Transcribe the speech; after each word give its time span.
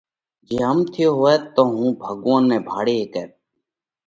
جي 0.47 0.57
هم 0.67 0.77
ٿيو 0.93 1.09
هوئت 1.19 1.43
تو 1.55 1.61
هُون 1.75 1.89
ڀڳوونَ 2.01 2.41
نئہ 2.49 2.57
ڀاۯي 2.67 2.95
هيڪئت 3.01 3.31